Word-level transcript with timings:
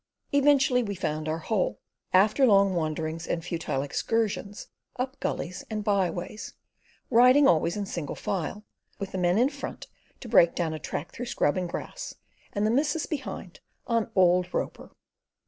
Eventually 0.31 0.81
we 0.81 0.95
found 0.95 1.29
our 1.29 1.37
hole, 1.37 1.79
after 2.11 2.43
long 2.47 2.73
wanderings 2.73 3.27
and 3.27 3.45
futile 3.45 3.83
excursions 3.83 4.67
up 4.95 5.19
gullies 5.19 5.63
and 5.69 5.83
by 5.83 6.09
ways, 6.09 6.55
riding 7.11 7.47
always 7.47 7.77
in 7.77 7.85
single 7.85 8.15
file, 8.15 8.63
with 8.97 9.11
the 9.11 9.19
men 9.19 9.37
in 9.37 9.49
front 9.49 9.85
to 10.21 10.27
break 10.27 10.55
down 10.55 10.73
a 10.73 10.79
track 10.79 11.11
through 11.11 11.27
scrub 11.27 11.55
and 11.55 11.69
grass, 11.69 12.15
and 12.51 12.65
the 12.65 12.71
missus 12.71 13.05
behind 13.05 13.59
on 13.85 14.09
old 14.15 14.51
Roper. 14.55 14.89